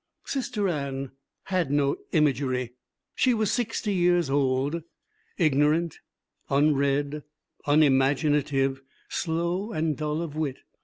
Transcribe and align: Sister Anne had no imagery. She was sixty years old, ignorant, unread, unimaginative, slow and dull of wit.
Sister 0.25 0.67
Anne 0.67 1.11
had 1.43 1.69
no 1.69 1.95
imagery. 2.11 2.73
She 3.13 3.35
was 3.35 3.51
sixty 3.51 3.93
years 3.93 4.31
old, 4.31 4.81
ignorant, 5.37 5.99
unread, 6.49 7.21
unimaginative, 7.67 8.81
slow 9.09 9.71
and 9.71 9.95
dull 9.95 10.23
of 10.23 10.35
wit. 10.35 10.57